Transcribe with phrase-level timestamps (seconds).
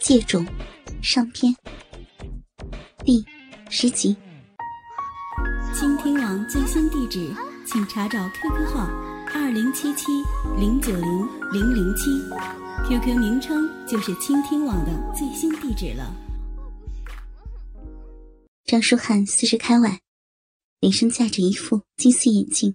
[0.00, 0.44] 借种
[1.02, 1.54] 上篇
[3.04, 3.22] 第
[3.68, 4.16] 十集。
[5.74, 7.30] 倾听网最新地址，
[7.66, 8.86] 请查找 QQ 号
[9.34, 10.06] 二零七七
[10.58, 12.10] 零九零零零七
[12.88, 16.16] ，QQ 名称就是倾听网的最新地址了。
[18.64, 20.00] 张书汉四十开外，
[20.80, 22.74] 脸上架着一副金丝眼镜，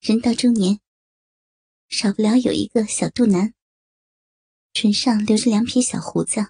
[0.00, 0.78] 人到中年，
[1.88, 3.54] 少不了有一个小肚腩。
[4.72, 6.48] 唇上留着两撇小胡子，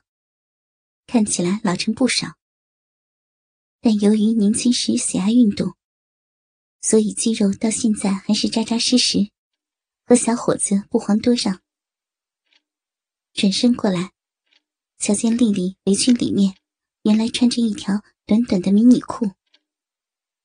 [1.07, 2.36] 看起来老成不少。
[3.80, 5.75] 但由于年轻时喜爱运动，
[6.80, 9.30] 所以肌肉到现在还是扎扎实实，
[10.07, 11.61] 和小伙子不遑多让。
[13.32, 14.13] 转身过来，
[14.99, 16.54] 瞧见丽丽围裙里面
[17.02, 19.32] 原来穿着一条短短的迷你裤，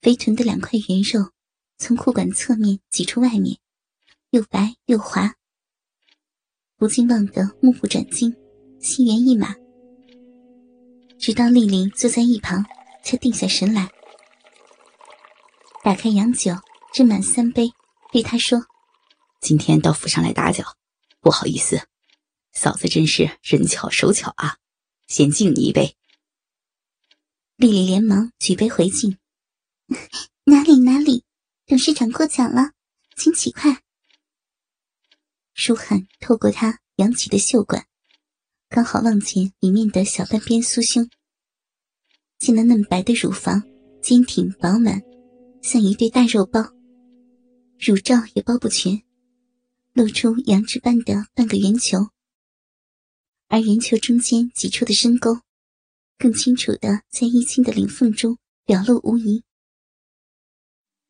[0.02, 1.32] 肥臀的两块圆肉
[1.77, 3.59] 从裤管侧面挤出外面，
[4.32, 5.35] 又白又滑。
[6.77, 8.36] 不禁望得目不转睛，
[8.80, 9.55] 心猿意马。
[11.18, 12.63] 直到丽丽坐在一旁，
[13.04, 13.90] 才定下神来，
[15.84, 16.54] 打开洋酒，
[16.93, 17.71] 斟满三杯，
[18.12, 18.63] 对他说
[19.41, 20.77] ：“今天到府上来打搅，
[21.20, 21.82] 不好意思，
[22.54, 24.57] 嫂子真是人巧手巧啊，
[25.07, 25.98] 先敬你一杯。”
[27.57, 29.18] 丽丽连忙举杯回敬
[30.46, 31.23] ：“哪里哪里，
[31.66, 32.73] 董事长过奖了，
[33.16, 33.82] 请起筷。”
[35.68, 37.85] 舒汉透过他扬起的袖管，
[38.70, 41.10] 刚好望见里面的小半边酥胸。
[42.40, 43.62] 见那嫩白的乳房
[44.01, 45.01] 坚挺饱满，
[45.62, 46.71] 像一对大肉包，
[47.77, 49.04] 乳罩也包不全，
[49.91, 51.98] 露出羊脂般的半个圆球。
[53.49, 55.41] 而圆球中间挤出的深沟，
[56.18, 59.43] 更清楚的在衣襟的领缝中表露无遗。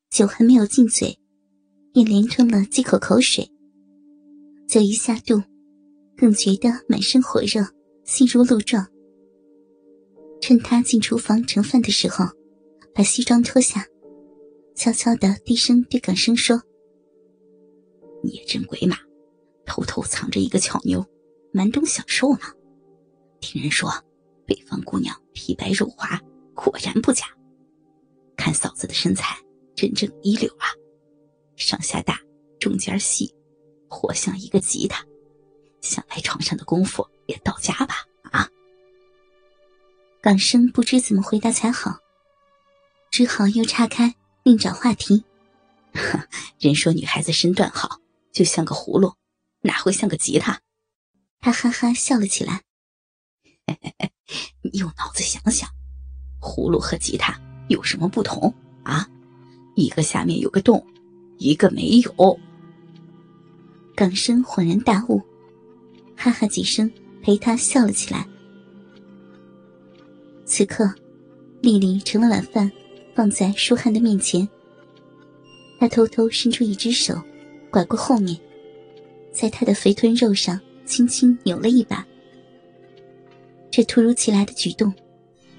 [0.09, 1.19] 酒还没有进嘴，
[1.93, 3.51] 便连吞了几口口水。
[4.67, 5.41] 酒一下肚，
[6.17, 7.65] 更觉得满身火热，
[8.03, 8.85] 心如鹿撞。
[10.41, 12.25] 趁他进厨房盛饭的时候，
[12.93, 13.85] 把西装脱下，
[14.75, 16.61] 悄悄的低声对港生说
[18.21, 18.97] ：“你也真鬼马，
[19.65, 21.05] 偷偷藏着一个巧妞，
[21.53, 22.41] 蛮懂享受呢。
[23.39, 23.89] 听人说，
[24.45, 26.19] 北方姑娘皮白肉滑，
[26.53, 27.23] 果然不假。
[28.35, 29.37] 看嫂子的身材，
[29.75, 30.67] 真正一流啊，
[31.55, 32.19] 上下大，
[32.59, 33.33] 中间细。”
[33.87, 35.05] 活像一个吉他，
[35.81, 38.05] 想来床上的功夫也到家吧？
[38.31, 38.49] 啊！
[40.21, 41.99] 港生不知怎么回答才好，
[43.11, 45.23] 只好又岔开另找话题。
[46.59, 47.99] 人说女孩子身段好，
[48.31, 49.13] 就像个葫芦，
[49.61, 50.59] 哪会像个吉他？
[51.39, 52.61] 他哈哈笑了起来。
[54.61, 55.69] 你用脑子想想，
[56.41, 59.07] 葫芦和吉他有什么不同啊？
[59.75, 60.85] 一个下面有个洞，
[61.37, 62.39] 一个没有。
[63.97, 65.19] 港生恍然大悟，
[66.15, 66.91] 哈哈几声，
[67.23, 68.27] 陪他笑了起来。
[70.45, 70.87] 此刻，
[71.61, 72.71] 丽丽盛了碗饭，
[73.15, 74.47] 放在舒汉的面前。
[75.79, 77.19] 他偷偷伸出一只手，
[77.71, 78.39] 拐过后面，
[79.31, 82.05] 在他的肥臀肉上轻轻扭了一把。
[83.71, 84.93] 这突如其来的举动，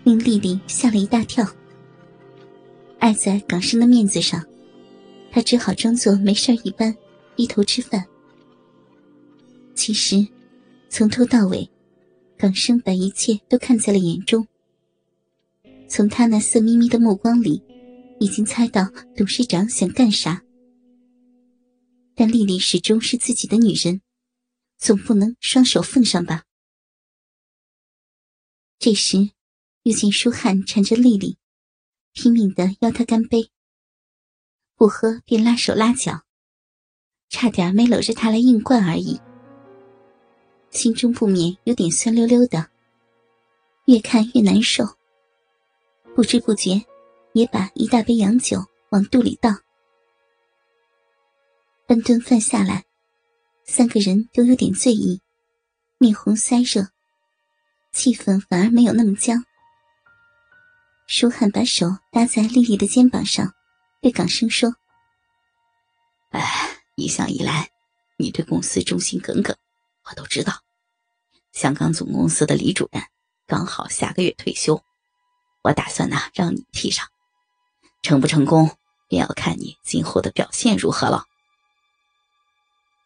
[0.05, 1.45] 令丽丽吓了一大跳。
[3.01, 4.41] 碍在港生的面子上，
[5.33, 6.97] 他只好装作没事一般，
[7.35, 8.07] 低头吃饭。
[9.89, 10.29] 其实，
[10.91, 11.71] 从头到尾，
[12.37, 14.47] 港生把一切都看在了眼中。
[15.89, 17.63] 从他那色眯眯的目光里，
[18.21, 20.45] 已经猜到董事长想干啥。
[22.15, 24.03] 但丽丽始终是自己的女人，
[24.77, 26.45] 总不能双手奉上吧。
[28.79, 29.31] 这时，
[29.85, 31.39] 又见舒汉缠着丽丽，
[32.13, 33.51] 拼命的邀她干杯。
[34.75, 36.25] 不喝便拉手拉脚，
[37.31, 39.19] 差点没搂着她来硬灌而已。
[40.71, 42.71] 心中不免有点酸溜溜的，
[43.87, 44.85] 越看越难受。
[46.15, 46.85] 不知不觉，
[47.33, 49.51] 也把一大杯洋酒往肚里倒。
[51.87, 52.85] 半顿饭下来，
[53.65, 55.21] 三个人都有点醉意，
[55.97, 56.89] 面红腮热，
[57.93, 59.45] 气氛反而没有那么僵。
[61.07, 63.55] 舒汉把手搭在丽丽的肩膀上，
[64.03, 64.75] 对港生说
[66.31, 67.71] ：“哎，一向以来，
[68.19, 69.57] 你对公司忠心耿耿。”
[70.11, 70.63] 我都知道，
[71.53, 73.03] 香港总公司的李主任
[73.47, 74.83] 刚好下个月退休，
[75.63, 77.07] 我打算呢让你替上，
[78.03, 78.71] 成不成功
[79.07, 81.25] 便要看你今后的表现如何了。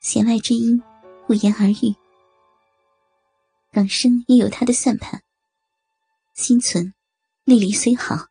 [0.00, 0.82] 弦外之音，
[1.26, 1.94] 不言而喻。
[3.72, 5.22] 港生也有他的算盘，
[6.34, 6.92] 心存
[7.44, 8.26] 丽丽虽好，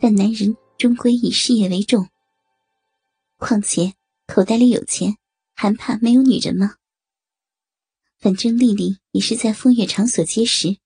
[0.00, 2.08] 但男人终归以事业为重。
[3.38, 3.94] 况且
[4.26, 5.16] 口袋里有钱，
[5.54, 6.74] 还怕没有女人吗？
[8.18, 10.76] 反正丽丽也是在风月场所结识，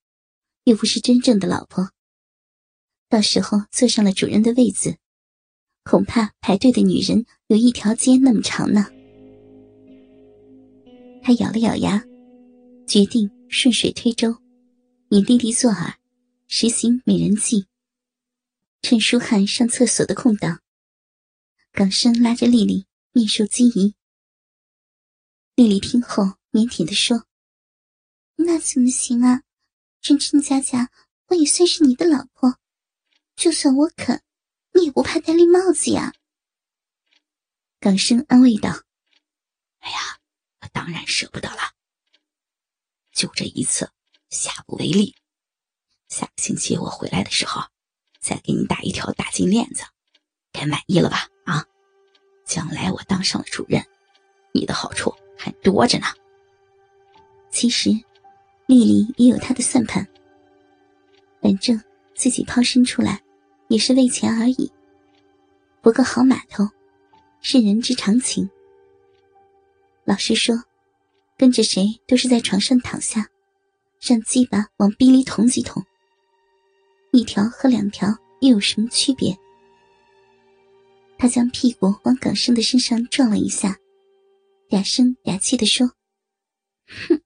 [0.64, 1.90] 又不是真正的老婆。
[3.08, 4.96] 到时候坐上了主人的位子，
[5.82, 8.86] 恐怕排队的女人有一条街那么长呢。
[11.22, 12.04] 他咬了咬牙，
[12.86, 14.36] 决定顺水推舟，
[15.08, 15.94] 引丽丽作饵，
[16.48, 17.66] 实行美人计。
[18.82, 20.60] 趁舒汉上厕所的空档，
[21.72, 23.94] 港生拉着丽丽面授机宜。
[25.62, 27.24] 丽丽听后腼腆的说
[28.34, 29.42] ：“那怎么行啊？
[30.00, 30.90] 真真假假，
[31.28, 32.58] 我也算是你的老婆。
[33.36, 34.20] 就算我肯，
[34.72, 36.12] 你也不怕戴绿帽子呀？”
[37.78, 38.70] 港生安慰道
[39.78, 40.18] ：“哎呀。”
[40.62, 41.72] 我当然舍不得了，
[43.12, 43.90] 就这一次，
[44.30, 45.14] 下不为例。
[46.08, 47.62] 下个星期我回来的时候，
[48.20, 49.84] 再给你打一条大金链子，
[50.52, 51.28] 该满意了吧？
[51.44, 51.64] 啊，
[52.44, 53.84] 将来我当上了主任，
[54.52, 56.06] 你的好处还多着呢。
[57.50, 57.90] 其实，
[58.66, 60.06] 丽丽也有她的算盘，
[61.40, 61.80] 反正
[62.14, 63.20] 自己抛身出来，
[63.68, 64.70] 也是为钱而已。
[65.80, 66.68] 不过好码头，
[67.40, 68.48] 是人之常情。
[70.04, 70.54] 老实说，
[71.36, 73.28] 跟着谁都是在床上躺下，
[74.00, 75.84] 让鸡巴往逼里捅几捅。
[77.10, 78.08] 一条和两条
[78.40, 79.36] 又有什么区别？
[81.18, 83.76] 他将屁股往港生的身上撞了一下，
[84.72, 85.88] 嗲声嗲气的说
[86.88, 87.22] ：“哼，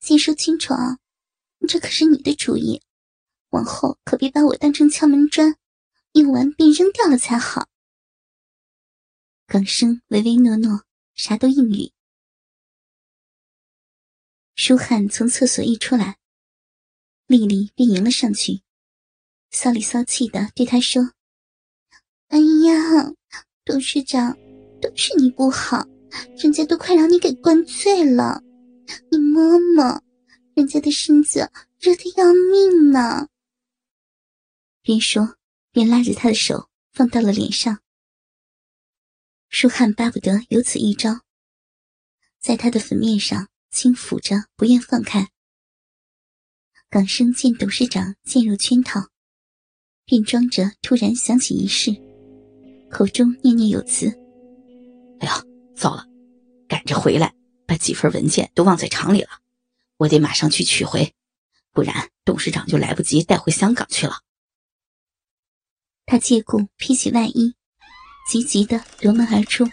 [0.00, 0.98] 先说清楚啊，
[1.66, 2.82] 这可是你的主意，
[3.48, 5.56] 往后可别把我当成敲门砖，
[6.12, 7.70] 用完便扔掉了才好。”
[9.48, 11.90] 港生唯唯诺诺，啥都应允。
[14.54, 16.18] 舒汉从厕所一出来，
[17.26, 18.60] 丽丽便迎了上去，
[19.50, 21.14] 骚里骚气的对他说
[22.28, 23.14] ：“哎呀，
[23.64, 24.36] 董事长，
[24.82, 25.88] 都是你不好，
[26.42, 28.42] 人家都快让你给灌醉了，
[29.10, 30.02] 你摸摸，
[30.54, 33.28] 人家的身子热的要命呢。”
[34.82, 35.36] 边说
[35.72, 37.80] 边拉着他的手放到了脸上。
[39.48, 41.20] 舒汉巴不得有此一招，
[42.40, 43.48] 在他的粉面上。
[43.72, 45.28] 轻抚着，不愿放开。
[46.88, 49.10] 港生见董事长渐入圈套，
[50.04, 51.92] 便装着突然想起一事，
[52.90, 54.08] 口中念念有词
[55.22, 55.40] ：“哎呀，
[55.80, 56.06] 糟了，
[56.68, 57.34] 赶着回来，
[57.66, 59.40] 把几份文件都忘在厂里了，
[59.96, 61.14] 我得马上去取回，
[61.72, 64.20] 不然董事长就来不及带回香港去了。”
[66.04, 67.54] 他借故披起外衣，
[68.28, 69.64] 急急的夺门而出。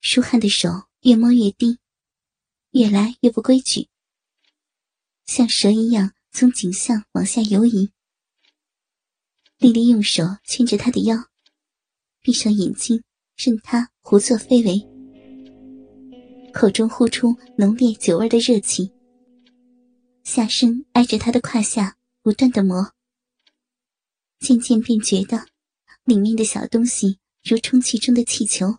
[0.00, 0.90] 舒汉的手。
[1.02, 1.78] 越摸越低，
[2.72, 3.88] 越来越不规矩，
[5.24, 7.90] 像蛇一样从颈项往下游移。
[9.56, 11.16] 丽丽用手牵着他的腰，
[12.20, 13.02] 闭上眼睛，
[13.42, 14.86] 任他胡作非为，
[16.52, 18.92] 口中呼出浓烈酒味的热气，
[20.24, 22.92] 下身挨着他的胯下不断的磨，
[24.40, 25.46] 渐渐便觉得
[26.04, 28.76] 里面的小东西如充气中的气球，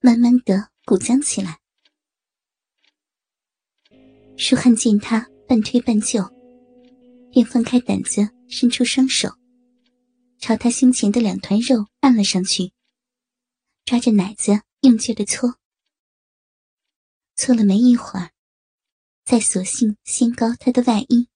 [0.00, 0.70] 慢慢的。
[0.88, 1.58] 鼓胀起来。
[4.38, 6.24] 舒汉见他半推半就，
[7.30, 9.28] 便放开胆子，伸出双手，
[10.38, 12.72] 朝他胸前的两团肉按了上去，
[13.88, 15.56] 抓着奶子用劲的搓。
[17.36, 18.32] 搓了没一会儿，
[19.24, 21.30] 再索性掀高他的外衣，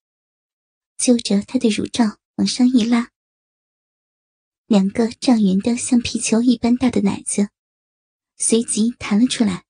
[0.99, 3.09] 揪着他的乳罩往上一拉，
[4.67, 7.49] 两个胀圆的像皮球一般大的奶子。
[8.37, 9.65] 随即弹了出来，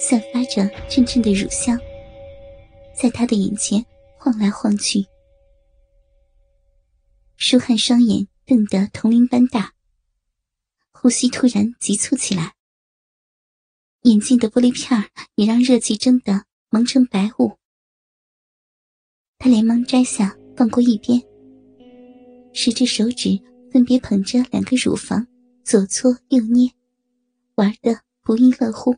[0.00, 1.78] 散发着阵阵的乳香，
[2.96, 3.84] 在他的眼前
[4.16, 5.04] 晃来晃去。
[7.36, 9.74] 舒汉双眼瞪得铜铃般大，
[11.00, 12.54] 呼吸突然急促起来，
[14.02, 17.56] 眼镜的玻璃片也让热气蒸得蒙成白雾。
[19.38, 21.22] 他连忙摘下，放过一边，
[22.52, 23.38] 十只手指
[23.70, 25.28] 分别捧着两个乳房，
[25.64, 26.68] 左搓右捏。
[27.54, 28.96] 玩的不亦乐乎。